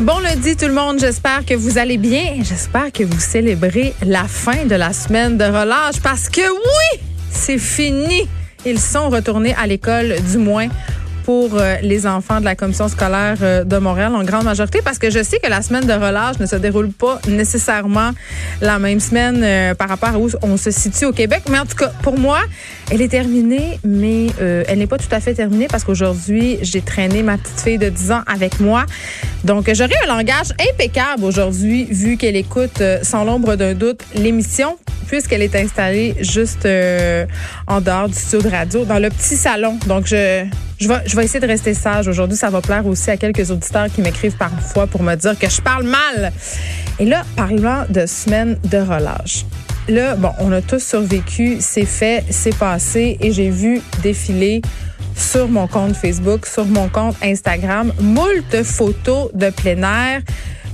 [0.00, 2.34] Bon lundi tout le monde, j'espère que vous allez bien.
[2.42, 7.56] J'espère que vous célébrez la fin de la semaine de relâche parce que oui, c'est
[7.56, 8.28] fini.
[8.66, 10.68] Ils sont retournés à l'école du moins
[11.26, 14.96] pour euh, les enfants de la commission scolaire euh, de Montréal en grande majorité parce
[15.00, 18.12] que je sais que la semaine de relâche ne se déroule pas nécessairement
[18.60, 21.42] la même semaine euh, par rapport à où on se situe au Québec.
[21.50, 22.38] Mais en tout cas, pour moi,
[22.92, 27.24] elle est terminée, mais elle n'est pas tout à fait terminée parce qu'aujourd'hui, j'ai traîné
[27.24, 28.86] ma petite fille de 10 ans avec moi.
[29.42, 35.42] Donc, j'aurai un langage impeccable aujourd'hui vu qu'elle écoute sans l'ombre d'un doute l'émission puisqu'elle
[35.42, 36.68] est installée juste
[37.66, 39.76] en dehors du studio de radio dans le petit salon.
[39.88, 40.46] Donc, je,
[40.78, 42.08] je vais, je vais essayer de rester sage.
[42.08, 45.48] Aujourd'hui, ça va plaire aussi à quelques auditeurs qui m'écrivent parfois pour me dire que
[45.48, 46.32] je parle mal.
[46.98, 49.44] Et là, parlant de semaine de relâche.
[49.88, 54.60] Là, bon, on a tous survécu, c'est fait, c'est passé et j'ai vu défiler
[55.14, 60.22] sur mon compte Facebook, sur mon compte Instagram, moult photos de plein air,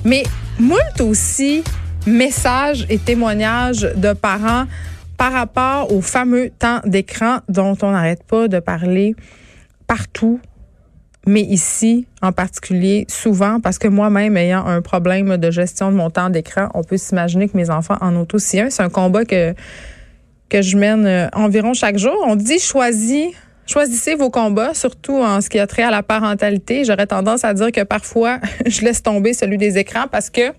[0.04, 0.22] mais
[0.58, 1.62] moult aussi
[2.06, 4.64] messages et témoignages de parents
[5.16, 9.14] par rapport au fameux temps d'écran dont on n'arrête pas de parler
[9.92, 10.40] partout,
[11.26, 16.08] mais ici en particulier souvent parce que moi-même ayant un problème de gestion de mon
[16.08, 18.70] temps d'écran, on peut s'imaginer que mes enfants en ont aussi un.
[18.70, 19.54] C'est un combat que
[20.48, 22.16] que je mène euh, environ chaque jour.
[22.26, 23.34] On dit choisis
[23.66, 26.84] Choisissez vos combats, surtout en ce qui a trait à la parentalité.
[26.84, 30.52] J'aurais tendance à dire que parfois, je laisse tomber celui des écrans parce que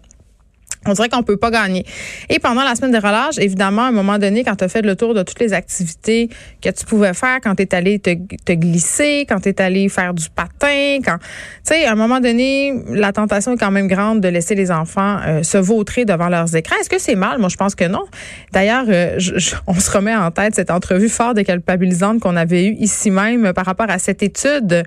[0.86, 1.86] on dirait qu'on peut pas gagner.
[2.30, 4.81] Et pendant la semaine de relâche, évidemment, à un moment donné, quand tu as fait
[4.81, 6.30] le tour de toutes les activités
[6.62, 10.14] que tu pouvais faire, quand tu es allé te, glisser, quand tu es allé faire
[10.14, 11.26] du patin, quand tu
[11.64, 15.20] sais, à un moment donné, la tentation est quand même grande de laisser les enfants
[15.26, 16.76] euh, se vautrer devant leurs écrans.
[16.80, 17.39] Est-ce que c'est mal?
[17.39, 18.06] Moi, je pense que non.
[18.52, 19.20] D'ailleurs, euh,
[19.67, 23.66] on se remet en tête cette entrevue fort culpabilisante qu'on avait eue ici même par
[23.66, 24.84] rapport à cette étude.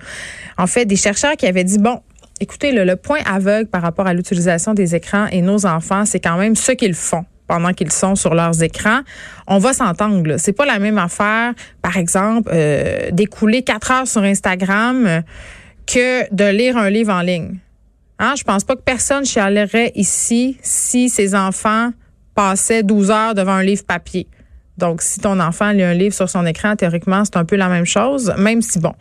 [0.59, 2.01] En fait, des chercheurs qui avaient dit bon,
[2.39, 6.37] Écoutez, le, point aveugle par rapport à l'utilisation des écrans et nos enfants, c'est quand
[6.37, 9.01] même ce qu'ils font pendant qu'ils sont sur leurs écrans.
[9.47, 10.37] On va s'entendre.
[10.37, 15.21] C'est pas la même affaire, par exemple, euh, d'écouler quatre heures sur Instagram euh,
[15.87, 17.59] que de lire un livre en ligne.
[18.19, 18.35] Hein?
[18.37, 21.91] Je pense pas que personne chialerait ici si ses enfants
[22.35, 24.27] passaient 12 heures devant un livre papier.
[24.79, 27.69] Donc, si ton enfant lit un livre sur son écran, théoriquement, c'est un peu la
[27.69, 28.93] même chose, même si, bon,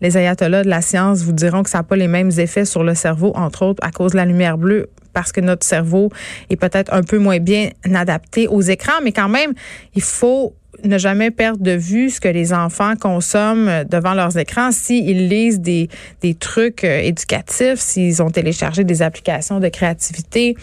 [0.00, 2.82] les ayatollahs de la science vous diront que ça n'a pas les mêmes effets sur
[2.82, 6.10] le cerveau, entre autres à cause de la lumière bleue, parce que notre cerveau
[6.48, 9.52] est peut-être un peu moins bien adapté aux écrans, mais quand même,
[9.94, 10.54] il faut
[10.84, 14.72] ne jamais perdre de vue ce que les enfants consomment devant leurs écrans.
[14.72, 15.88] S'ils lisent des,
[16.22, 20.56] des trucs euh, éducatifs, s'ils ont téléchargé des applications de créativité,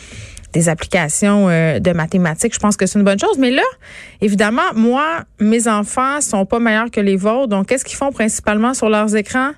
[0.54, 2.54] des applications euh, de mathématiques.
[2.54, 3.38] Je pense que c'est une bonne chose.
[3.38, 3.64] Mais là,
[4.22, 7.48] évidemment, moi, mes enfants sont pas meilleurs que les vôtres.
[7.48, 9.52] Donc, qu'est-ce qu'ils font principalement sur leurs écrans?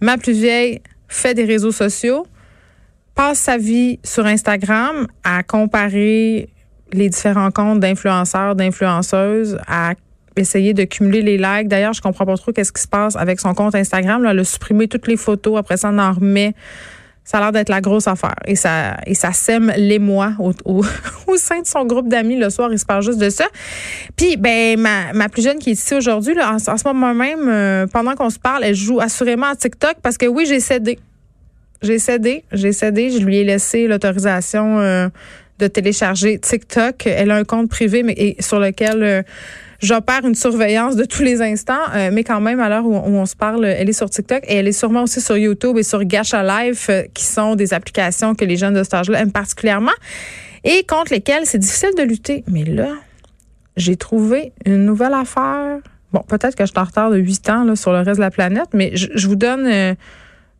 [0.00, 2.26] Ma plus vieille fait des réseaux sociaux,
[3.14, 6.50] passe sa vie sur Instagram à comparer
[6.92, 9.94] les différents comptes d'influenceurs, d'influenceuses, à
[10.36, 11.68] essayer de cumuler les likes.
[11.68, 14.22] D'ailleurs, je comprends pas trop qu'est-ce qui se passe avec son compte Instagram.
[14.22, 15.58] Là, elle a supprimé toutes les photos.
[15.58, 16.54] Après ça, on en remet
[17.24, 18.36] ça a l'air d'être la grosse affaire.
[18.46, 20.84] Et ça, et ça sème l'émoi au, au,
[21.26, 22.70] au, sein de son groupe d'amis le soir.
[22.70, 23.46] Il se parle juste de ça.
[24.14, 27.48] Puis, ben, ma, ma plus jeune qui est ici aujourd'hui, en, en, ce moment même,
[27.48, 30.98] euh, pendant qu'on se parle, elle joue assurément à TikTok parce que oui, j'ai cédé.
[31.80, 32.44] J'ai cédé.
[32.52, 33.10] J'ai cédé.
[33.10, 35.08] Je lui ai laissé l'autorisation euh,
[35.58, 37.06] de télécharger TikTok.
[37.06, 39.22] Elle a un compte privé, mais et, sur lequel euh,
[39.84, 43.26] j'opère une surveillance de tous les instants, euh, mais quand même, à l'heure où, on
[43.26, 46.02] se parle, elle est sur TikTok et elle est sûrement aussi sur YouTube et sur
[46.04, 49.92] Gacha Life, euh, qui sont des applications que les jeunes de cet âge-là aiment particulièrement
[50.64, 52.44] et contre lesquelles c'est difficile de lutter.
[52.48, 52.88] Mais là,
[53.76, 55.78] j'ai trouvé une nouvelle affaire.
[56.12, 58.30] Bon, peut-être que je suis en retard de 8 ans sur le reste de la
[58.30, 59.66] planète, mais je, vous donne...
[59.66, 59.94] Euh,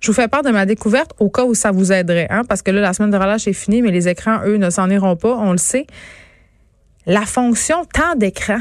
[0.01, 2.61] je vous fais part de ma découverte au cas où ça vous aiderait, hein, parce
[2.61, 5.17] que là, la semaine de relâche est finie, mais les écrans, eux, ne s'en iront
[5.17, 5.87] pas, on le sait.
[7.07, 8.59] La fonction temps d'écran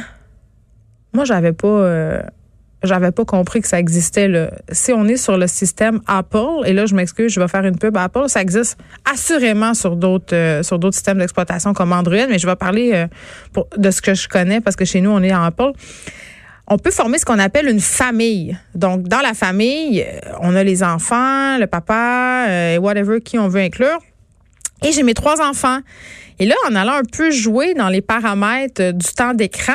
[1.13, 1.67] moi, j'avais pas.
[1.67, 2.21] Euh,
[2.83, 4.27] j'avais pas compris que ça existait.
[4.27, 4.51] Là.
[4.71, 7.77] Si on est sur le système Apple, et là je m'excuse, je vais faire une
[7.77, 8.77] pub Apple, ça existe
[9.09, 13.63] assurément sur d'autres euh, sur d'autres systèmes d'exploitation comme Android, mais je vais parler euh,
[13.77, 15.71] de ce que je connais parce que chez nous on est en Apple.
[16.67, 18.57] On peut former ce qu'on appelle une famille.
[18.75, 20.05] Donc dans la famille,
[20.41, 23.99] on a les enfants, le papa, et whatever qui on veut inclure.
[24.83, 25.79] Et j'ai mes trois enfants.
[26.39, 29.73] Et là, en allant un peu jouer dans les paramètres du temps d'écran,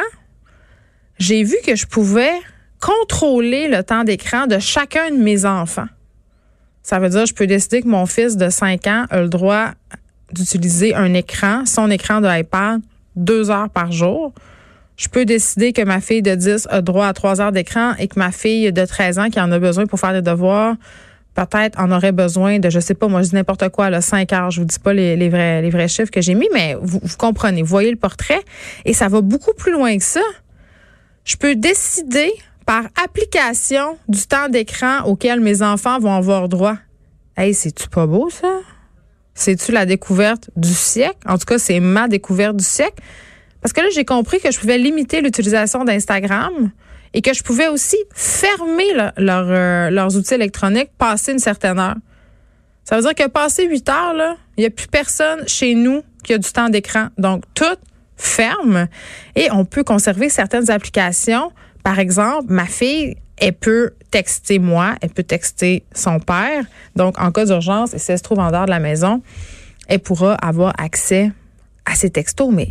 [1.18, 2.32] j'ai vu que je pouvais
[2.80, 5.88] contrôler le temps d'écran de chacun de mes enfants.
[6.82, 9.70] Ça veut dire je peux décider que mon fils de 5 ans a le droit
[10.32, 12.80] d'utiliser un écran, son écran de iPad,
[13.16, 14.32] deux heures par jour.
[14.96, 18.08] Je peux décider que ma fille de 10 a droit à trois heures d'écran et
[18.08, 20.76] que ma fille de 13 ans qui en a besoin pour faire des devoirs
[21.46, 24.32] peut-être en aurait besoin de, je sais pas, moi je dis n'importe quoi, là, 5
[24.32, 24.50] heures.
[24.50, 27.16] Je vous dis pas les, vrais, les vrais chiffres que j'ai mis, mais vous, vous
[27.16, 28.40] comprenez, vous voyez le portrait.
[28.84, 30.20] Et ça va beaucoup plus loin que ça.
[31.28, 32.32] Je peux décider
[32.64, 36.78] par application du temps d'écran auquel mes enfants vont avoir droit.
[37.36, 38.60] Hey, c'est-tu pas beau, ça?
[39.34, 41.18] C'est-tu la découverte du siècle?
[41.26, 43.02] En tout cas, c'est ma découverte du siècle.
[43.60, 46.70] Parce que là, j'ai compris que je pouvais limiter l'utilisation d'Instagram
[47.12, 51.96] et que je pouvais aussi fermer euh, leurs outils électroniques passer une certaine heure.
[52.84, 56.32] Ça veut dire que passé 8 heures, il n'y a plus personne chez nous qui
[56.32, 57.08] a du temps d'écran.
[57.18, 57.64] Donc, tout
[58.18, 58.88] ferme
[59.34, 61.52] et on peut conserver certaines applications.
[61.82, 66.64] Par exemple, ma fille, elle peut texter moi, elle peut texter son père.
[66.96, 69.22] Donc, en cas d'urgence, et si elle se trouve en dehors de la maison,
[69.86, 71.32] elle pourra avoir accès
[71.86, 72.52] à ses textos.
[72.52, 72.68] Mais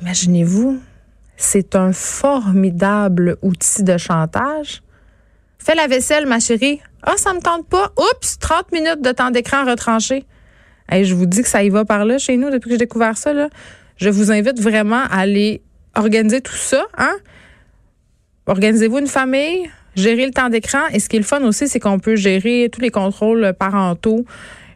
[0.00, 0.80] imaginez-vous,
[1.36, 4.82] c'est un formidable outil de chantage.
[5.58, 6.80] Fais la vaisselle, ma chérie.
[7.02, 7.92] Ah, ça me tente pas.
[7.96, 10.24] Oups, 30 minutes de temps d'écran retranché.
[10.90, 12.78] Et je vous dis que ça y va par là chez nous depuis que j'ai
[12.78, 13.32] découvert ça.
[13.32, 13.48] Là.
[13.98, 15.62] Je vous invite vraiment à aller
[15.94, 16.84] organiser tout ça.
[16.96, 17.16] Hein?
[18.46, 20.86] Organisez-vous une famille, gérez le temps d'écran.
[20.92, 24.24] Et ce qui est le fun aussi, c'est qu'on peut gérer tous les contrôles parentaux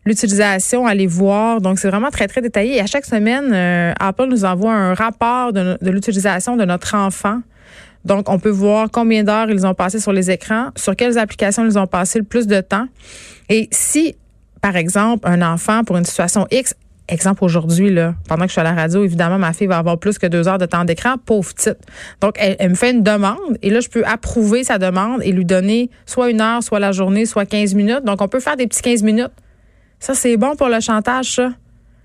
[0.04, 1.60] l'utilisation, aller voir.
[1.60, 2.76] Donc, c'est vraiment très, très détaillé.
[2.76, 7.40] Et à chaque semaine, euh, Apple nous envoie un rapport de, l'utilisation de notre enfant.
[8.04, 11.64] Donc, on peut voir combien d'heures ils ont passé sur les écrans, sur quelles applications
[11.64, 12.86] ils ont passé le plus de temps.
[13.48, 14.16] Et si,
[14.60, 16.74] par exemple, un enfant, pour une situation X,
[17.12, 19.98] exemple aujourd'hui, là, pendant que je suis à la radio, évidemment, ma fille va avoir
[19.98, 21.78] plus que deux heures de temps d'écran, pauvre petite.
[22.20, 25.44] Donc, elle, me fait une demande et là, je peux approuver sa demande et lui
[25.44, 28.04] donner soit une heure, soit la journée, soit 15 minutes.
[28.04, 29.32] Donc, on peut faire des petits 15 minutes.
[30.00, 31.52] Ça, c'est bon pour le chantage, ça.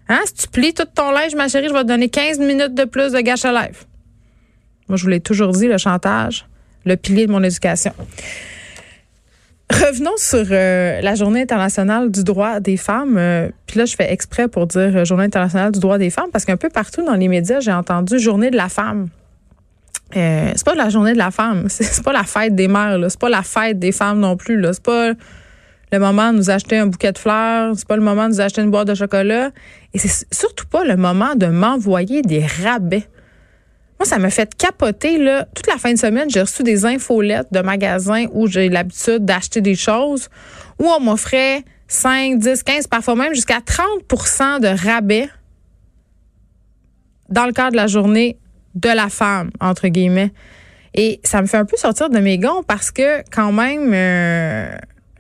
[0.10, 0.20] Hein?
[0.26, 2.86] Si tu plies tout ton linge, ma chérie, je vais te donner 15 minutes de
[2.86, 3.86] plus de gâche à live.
[4.88, 6.46] Moi, je vous l'ai toujours dit, le chantage,
[6.86, 7.94] le pilier de mon éducation.
[9.72, 13.18] Revenons sur euh, la Journée internationale du droit des femmes.
[13.18, 16.30] Euh, puis là, je fais exprès pour dire euh, Journée internationale du droit des femmes
[16.32, 19.10] parce qu'un peu partout dans les médias, j'ai entendu Journée de la femme.
[20.14, 23.30] c'est pas la journée de la femme, c'est pas la fête des mères, c'est pas
[23.30, 24.64] la fête des femmes non plus.
[24.72, 25.12] C'est pas
[25.92, 28.42] le moment de nous acheter un bouquet de fleurs, c'est pas le moment de nous
[28.42, 29.52] acheter une boîte de chocolat
[29.94, 33.04] et c'est surtout pas le moment de m'envoyer des rabais.
[34.00, 35.46] Moi, ça m'a fait capoter là.
[35.56, 39.62] Toute la fin de semaine, j'ai reçu des infolettes de magasins où j'ai l'habitude d'acheter
[39.62, 40.30] des choses
[40.80, 45.30] où on m'offrait 5, 10, 15, parfois même jusqu'à 30 de rabais
[47.30, 48.38] dans le cadre de la journée
[48.76, 50.32] de la femme, entre guillemets.
[50.94, 54.76] Et ça me fait un peu sortir de mes gonds parce que quand même, euh,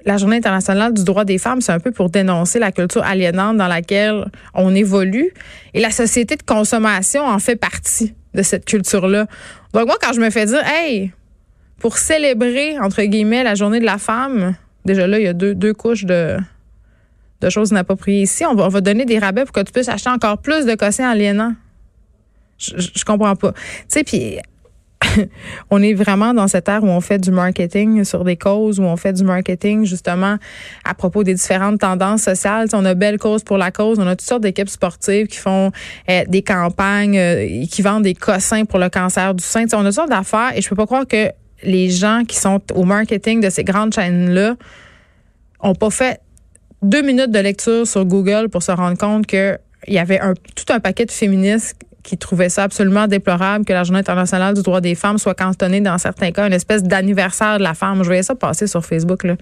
[0.06, 3.57] la Journée internationale du droit des femmes, c'est un peu pour dénoncer la culture aliénante
[3.57, 5.31] dans laquelle on évolue.
[5.73, 9.25] Et la société de consommation en fait partie de cette culture-là.
[9.74, 11.12] Donc moi, quand je me fais dire, hey,
[11.80, 14.56] pour célébrer, entre guillemets, la Journée de la femme,
[14.86, 16.38] déjà là, il y a deux, couches de,
[17.42, 18.45] de choses inappropriées ici.
[18.45, 21.10] On va, on donner des rabais pour que tu puisses acheter encore plus de cossins
[21.10, 21.56] aliénants.
[22.57, 23.51] Je, je, je comprends pas.
[23.51, 24.40] Tu sais, puis
[25.69, 28.83] on est vraiment dans cette ère où on fait du marketing sur des causes, où
[28.83, 30.38] on fait du marketing justement
[30.83, 32.67] à propos des différentes tendances sociales.
[32.73, 35.71] on a belle cause pour la cause, on a toutes sortes d'équipes sportives qui font
[36.09, 39.65] euh, des campagnes, euh, qui vendent des cossins pour le cancer du sein.
[39.73, 41.31] on a toutes sortes d'affaires et je peux pas croire que
[41.63, 44.55] les gens qui sont au marketing de ces grandes chaînes-là
[45.59, 46.21] ont pas fait
[46.81, 50.33] deux minutes de lecture sur Google pour se rendre compte que il y avait un,
[50.33, 51.77] tout un paquet de féministes
[52.07, 55.81] qui trouvait ça absolument déplorable que la Journée internationale du droit des femmes soit cantonnée
[55.81, 57.97] dans certains cas une espèce d'anniversaire de la femme.
[57.99, 59.35] Je voyais ça passer sur Facebook, là.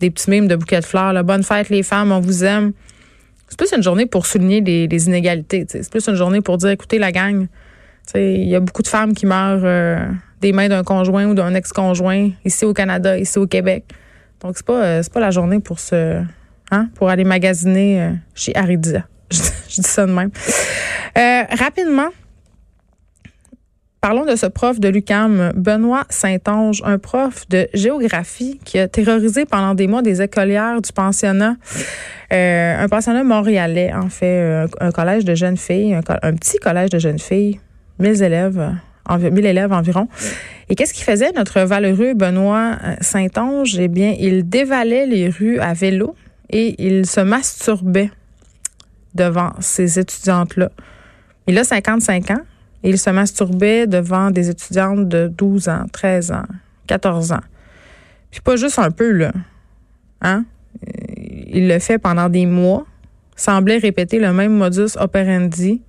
[0.00, 1.14] des petits mimes de bouquets de fleurs.
[1.14, 1.22] Là.
[1.22, 2.72] Bonne fête les femmes, on vous aime.
[3.48, 5.64] C'est plus une journée pour souligner les, inégalités.
[5.66, 7.46] C'est plus une journée pour dire, écoutez la gang,
[8.14, 10.04] il y a beaucoup de femmes qui meurent euh,
[10.42, 13.84] des mains d'un conjoint ou d'un ex-conjoint ici au Canada, ici au Québec.
[14.42, 16.22] Donc c'est pas euh, pas la journée pour se
[16.70, 19.06] hein, pour aller magasiner euh, chez Aridia.
[19.74, 20.30] Je, dis ça de même.
[21.16, 22.08] Euh, rapidement,
[24.00, 29.44] Parlons de ce prof de l'UCAM, Benoît Saint-Onge, un prof de géographie qui a terrorisé
[29.44, 31.56] pendant des mois des écolières du pensionnat,
[32.32, 36.98] euh, un pensionnat montréalais, en fait, un, collège de jeunes filles, un, petit collège de
[36.98, 37.60] jeunes filles,
[37.98, 38.72] 1000 élèves,
[39.10, 40.08] 1000 élèves environ.
[40.70, 43.78] Et qu'est-ce qu'il faisait, notre valeureux Benoît Saint-Onge?
[43.78, 46.14] Eh bien, il dévalait les rues à vélo
[46.48, 48.10] et il se masturbait
[49.14, 50.70] devant ces étudiantes-là.
[51.46, 52.42] Il a 55 ans
[52.82, 56.46] et il se masturbait devant des étudiantes de 12 ans, 13 ans,
[56.86, 57.40] 14 ans.
[58.30, 59.32] Puis pas juste un peu, là.
[60.22, 60.44] Hein?
[61.46, 62.86] Il le fait pendant des mois,
[63.36, 65.82] semblait répéter le même modus operandi.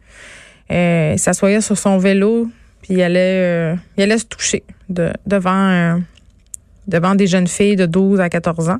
[0.71, 2.49] Euh, il s'assoyait sur son vélo,
[2.81, 5.97] puis il allait, euh, il allait se toucher de, devant, euh,
[6.87, 8.79] devant des jeunes filles de 12 à 14 ans.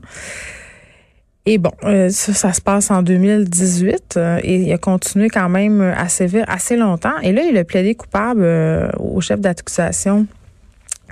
[1.47, 5.49] Et bon, euh, ça, ça se passe en 2018 euh, et il a continué quand
[5.49, 7.17] même à sévir assez longtemps.
[7.23, 10.27] Et là, il a plaidé coupable euh, au chef d'accusation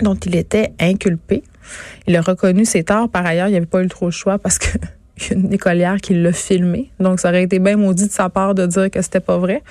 [0.01, 1.43] dont il était inculpé.
[2.05, 3.09] Il a reconnu ses torts.
[3.09, 4.67] Par ailleurs, il n'y avait pas eu trop le choix parce que
[5.31, 6.91] y a une écolière qui l'a filmé.
[6.99, 9.63] Donc, ça aurait été bien maudit de sa part de dire que c'était pas vrai.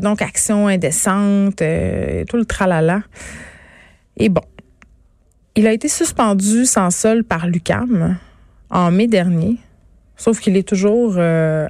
[0.00, 3.02] donc, action indécente, tout le tralala.
[4.18, 4.42] Et bon,
[5.56, 8.18] il a été suspendu sans sol par l'UCAM
[8.72, 9.58] en mai dernier,
[10.16, 11.68] sauf qu'il est toujours euh,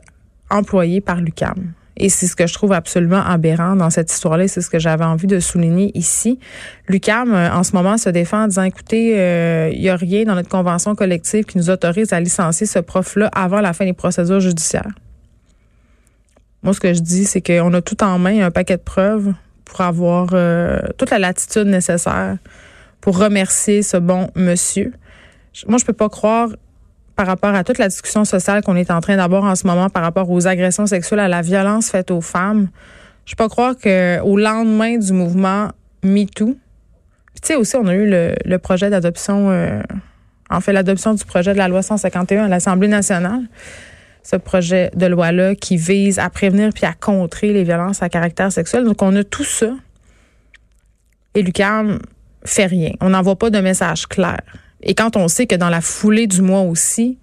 [0.51, 1.73] employé par l'UCAM.
[1.97, 4.49] Et c'est ce que je trouve absolument aberrant dans cette histoire-là.
[4.49, 6.39] C'est ce que j'avais envie de souligner ici.
[6.89, 10.25] L'UCAM, euh, en ce moment, se défend en disant, écoutez, euh, il n'y a rien
[10.25, 13.93] dans notre convention collective qui nous autorise à licencier ce prof-là avant la fin des
[13.93, 14.93] procédures judiciaires.
[16.63, 19.35] Moi, ce que je dis, c'est qu'on a tout en main, un paquet de preuves
[19.65, 20.29] pour avoir
[20.97, 22.37] toute la latitude nécessaire
[23.01, 24.93] pour remercier ce bon monsieur.
[25.67, 26.51] Moi, je peux pas croire
[27.17, 29.89] par rapport à toute la discussion sociale qu'on est en train d'avoir en ce moment
[29.89, 32.69] par rapport aux agressions sexuelles, à la violence faite aux femmes.
[33.25, 35.69] Je peux pas croire qu'au lendemain du mouvement
[36.03, 36.57] MeToo,
[37.43, 39.81] tu sais aussi, on a eu le, projet d'adoption, euh,
[40.51, 43.43] en fait, l'adoption du projet de la loi 151 à l'Assemblée nationale.
[44.23, 48.53] Ce projet de loi-là qui vise à prévenir puis à contrer les violences à caractère
[48.53, 48.85] sexuel.
[48.85, 49.73] Donc, on a tout ça.
[51.35, 51.99] Et Lucam
[52.45, 52.93] fait rien.
[53.01, 54.41] On n'envoie pas de message clair.
[54.83, 57.19] Et quand on sait que dans la foulée du mois aussi,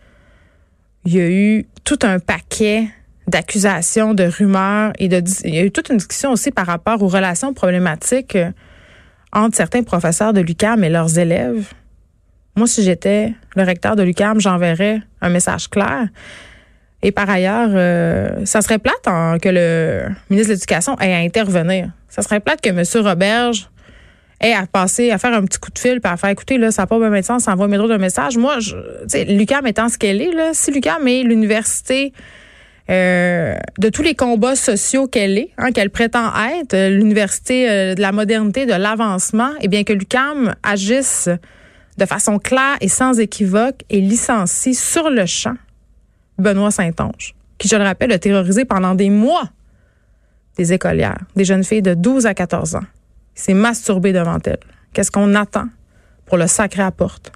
[1.05, 2.87] il y a eu tout un paquet
[3.27, 7.01] d'accusations, de rumeurs et de il y a eu toute une discussion aussi par rapport
[7.03, 8.51] aux relations problématiques euh,
[9.31, 11.71] entre certains professeurs de l'UCAM et leurs élèves.
[12.55, 16.07] Moi, si j'étais le recteur de l'UCAM, j'enverrais un message clair.
[17.01, 19.03] Et par ailleurs, euh, ça serait plate
[19.41, 21.91] que le ministre de l'Éducation ait à intervenir.
[22.09, 22.83] Ça serait plate que M.
[23.07, 23.69] Roberge
[24.41, 26.71] hey, à passer, à faire un petit coup de fil, puis à faire écouter, là,
[26.71, 28.37] ça n'a pas de sens, ça envoie métro de message.
[28.37, 28.75] Moi, je,
[29.33, 32.13] l'UQAM étant ce qu'elle est, là, si l'UQAM est l'université
[32.89, 36.31] euh, de tous les combats sociaux qu'elle est, hein, qu'elle prétend
[36.61, 41.29] être, euh, l'université euh, de la modernité, de l'avancement, et eh bien que l'UQAM agisse
[41.97, 45.55] de façon claire et sans équivoque et licencie sur le champ
[46.37, 49.49] Benoît Saint-Onge, qui, je le rappelle, a terrorisé pendant des mois
[50.57, 52.83] des écolières, des jeunes filles de 12 à 14 ans
[53.39, 54.59] s'est masturbé devant elle.
[54.93, 55.67] Qu'est-ce qu'on attend
[56.25, 57.31] pour le sacré à porte?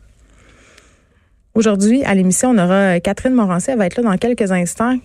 [1.56, 3.70] Aujourd'hui, à l'émission, on aura euh, Catherine Morancy.
[3.70, 4.98] Elle va être là dans quelques instants.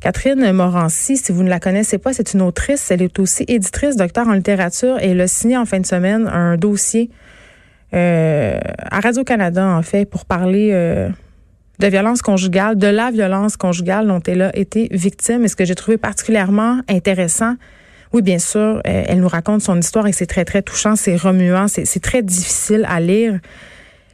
[0.00, 2.90] Catherine Morancy, si vous ne la connaissez pas, c'est une autrice.
[2.90, 6.26] Elle est aussi éditrice, docteur en littérature et elle a signé en fin de semaine
[6.26, 7.08] un dossier
[7.94, 11.08] euh, à Radio-Canada, en fait, pour parler euh,
[11.78, 15.44] de violence conjugale, de la violence conjugale dont elle a été victime.
[15.44, 17.54] Et ce que j'ai trouvé particulièrement intéressant,
[18.12, 21.16] oui, bien sûr, euh, elle nous raconte son histoire et c'est très, très touchant, c'est
[21.16, 23.38] remuant, c'est très difficile à lire.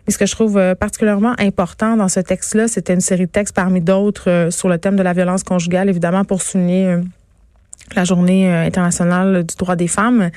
[0.07, 3.31] Mais ce que je trouve euh, particulièrement important dans ce texte-là, c'était une série de
[3.31, 6.97] textes parmi d'autres euh, sur le thème de la violence conjugale, évidemment pour souligner
[7.97, 10.31] la journée internationale du droit des femmes.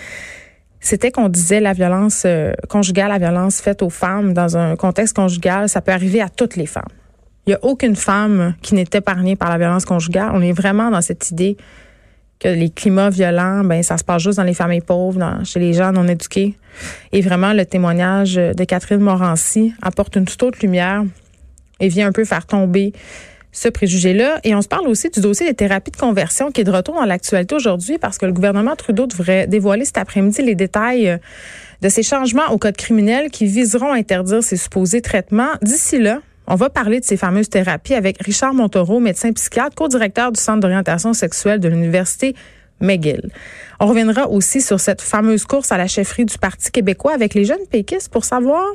[0.79, 2.25] C'était qu'on disait la violence
[2.69, 6.55] conjugale, la violence faite aux femmes dans un contexte conjugal, ça peut arriver à toutes
[6.55, 6.87] les femmes.
[7.45, 10.31] Il n'y a aucune femme qui n'est épargnée par la violence conjugale.
[10.33, 11.57] On est vraiment dans cette idée
[12.41, 15.73] que les climats violents, ben ça se passe juste dans les familles pauvres, chez les
[15.73, 16.55] gens non éduqués.
[17.11, 21.03] Et vraiment, le témoignage de Catherine Morancy apporte une toute autre lumière
[21.79, 22.93] et vient un peu faire tomber
[23.51, 24.39] ce préjugé-là.
[24.43, 26.95] Et on se parle aussi du dossier des thérapies de conversion qui est de retour
[26.95, 31.19] dans l'actualité aujourd'hui parce que le gouvernement Trudeau devrait dévoiler cet après-midi les détails
[31.81, 35.51] de ces changements au code criminel qui viseront à interdire ces supposés traitements.
[35.61, 40.33] D'ici là, on va parler de ces fameuses thérapies avec Richard Montaureau, médecin psychiatre, co-directeur
[40.33, 42.35] du Centre d'orientation sexuelle de l'Université
[42.81, 43.29] McGill.
[43.79, 47.45] On reviendra aussi sur cette fameuse course à la chefferie du Parti québécois avec les
[47.45, 48.65] jeunes péquistes pour savoir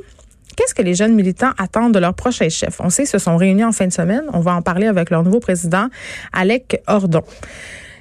[0.55, 2.81] qu'est-ce que les jeunes militants attendent de leur prochain chef.
[2.81, 4.23] On sait qu'ils se sont réunis en fin de semaine.
[4.33, 5.87] On va en parler avec leur nouveau président,
[6.33, 7.21] Alec Ordon.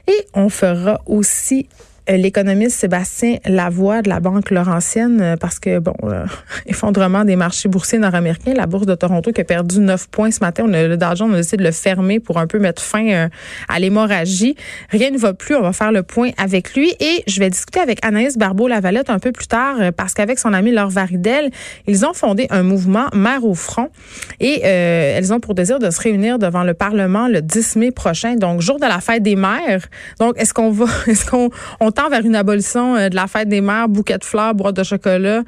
[0.09, 1.69] Et on fera aussi
[2.09, 6.25] l'économiste Sébastien Lavoie de la Banque Laurentienne, euh, parce que, bon, euh,
[6.67, 10.41] effondrement des marchés boursiers nord-américains, la bourse de Toronto qui a perdu 9 points ce
[10.41, 12.83] matin, on a le d'argent, on a décidé de le fermer pour un peu mettre
[12.83, 13.29] fin
[13.69, 14.57] à l'hémorragie.
[14.91, 17.81] Rien ne va plus, on va faire le point avec lui et je vais discuter
[17.81, 21.51] avec Anaïs Barbeau-Lavalette un peu plus tard parce qu'avec son ami Laure Varidel,
[21.87, 23.91] ils ont fondé un mouvement Mère au front
[24.41, 28.37] et elles ont pour désir de se réunir devant le Parlement le 10 mai prochain,
[28.37, 29.87] donc jour de la fête des mères.
[30.19, 33.61] Donc, est-ce qu'on va, est-ce qu'on on vers une abolition euh, de la fête des
[33.61, 35.43] mères, bouquet de fleurs, boîte de chocolat.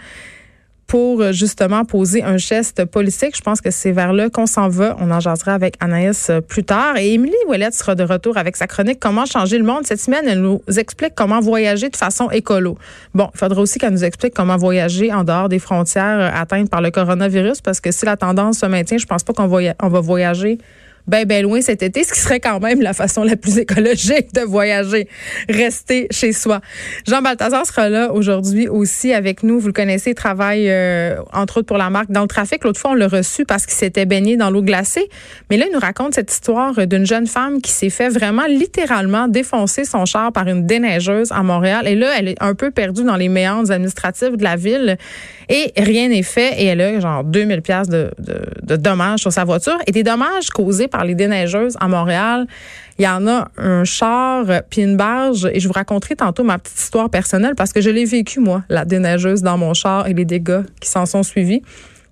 [0.87, 3.37] pour euh, justement poser un geste politique.
[3.37, 4.97] Je pense que c'est vers là qu'on s'en va.
[4.99, 6.97] On en jasera avec Anaïs euh, plus tard.
[6.97, 9.87] Et Émilie Ouellette sera de retour avec sa chronique Comment changer le monde.
[9.87, 12.79] Cette semaine, elle nous explique comment voyager de façon écolo.
[13.15, 16.81] Bon, il faudra aussi qu'elle nous explique comment voyager en dehors des frontières atteintes par
[16.81, 19.89] le coronavirus parce que si la tendance se maintient, je pense pas qu'on va, on
[19.89, 20.59] va voyager
[21.09, 24.33] ben, ben loin cet été, ce qui serait quand même la façon la plus écologique
[24.35, 25.09] de voyager.
[25.49, 26.61] Rester chez soi.
[27.07, 29.59] Jean Balthazar sera là aujourd'hui aussi avec nous.
[29.59, 32.63] Vous le connaissez, il travaille euh, entre autres pour la marque dans le trafic.
[32.65, 35.09] L'autre fois, on l'a reçu parce qu'il s'était baigné dans l'eau glacée.
[35.51, 39.29] Mais là, il nous raconte cette histoire d'une jeune femme qui s'est fait vraiment littéralement
[39.29, 41.87] défoncer son char par une déneigeuse à Montréal.
[41.89, 44.99] Et là, elle est un peu perdue dans les méandres administratifs de la ville
[45.49, 46.61] et rien n'est fait.
[46.61, 50.03] Et elle a genre 2000 pièces de, de, de dommages sur sa voiture et des
[50.03, 52.47] dommages causés par les déneigeuses à Montréal.
[52.99, 56.43] Il y en a un char euh, puis une barge et je vous raconterai tantôt
[56.43, 60.07] ma petite histoire personnelle parce que je l'ai vécu moi, la déneigeuse dans mon char
[60.09, 61.63] et les dégâts qui s'en sont suivis.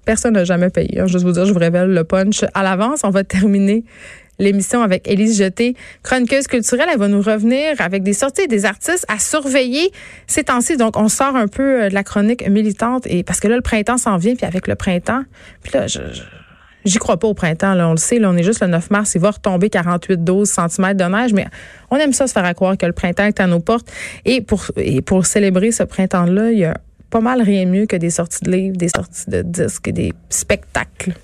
[0.04, 1.00] Personne n'a jamais payé.
[1.00, 1.06] Hein.
[1.08, 3.00] Je vous dire, je vous révèle le punch à l'avance.
[3.02, 3.84] On va terminer
[4.38, 6.88] l'émission avec Élise Jeté, chroniqueuse culturelle.
[6.92, 9.90] Elle va nous revenir avec des sorties des artistes à surveiller
[10.26, 10.76] ces temps-ci.
[10.76, 13.62] Donc, on sort un peu euh, de la chronique militante et parce que là, le
[13.62, 15.22] printemps s'en vient, puis avec le printemps,
[15.62, 16.00] puis là, je
[16.86, 18.90] J'y crois pas au printemps, là, on le sait, là, on est juste le 9
[18.90, 21.48] mars, il va retomber 48-12 cm de neige, mais
[21.90, 23.90] on aime ça se faire croire que le printemps est à nos portes.
[24.24, 26.78] Et pour, et pour célébrer ce printemps-là, il y a
[27.10, 31.14] pas mal rien mieux que des sorties de livres, des sorties de disques, des spectacles.